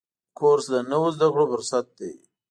[0.37, 2.13] کورس د نویو زده کړو فرصت دی.